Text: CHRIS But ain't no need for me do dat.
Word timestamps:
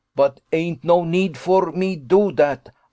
CHRIS 0.01 0.15
But 0.15 0.41
ain't 0.51 0.83
no 0.83 1.03
need 1.03 1.37
for 1.37 1.71
me 1.73 1.95
do 1.95 2.31
dat. 2.31 2.69